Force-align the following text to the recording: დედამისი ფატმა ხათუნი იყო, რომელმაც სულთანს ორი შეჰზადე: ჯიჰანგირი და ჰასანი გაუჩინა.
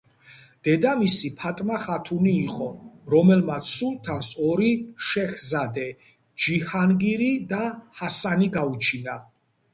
დედამისი 0.67 1.29
ფატმა 1.41 1.75
ხათუნი 1.83 2.33
იყო, 2.45 2.69
რომელმაც 3.15 3.67
სულთანს 3.73 4.31
ორი 4.47 4.71
შეჰზადე: 5.11 5.85
ჯიჰანგირი 6.47 7.31
და 7.55 7.63
ჰასანი 8.03 8.51
გაუჩინა. 8.59 9.21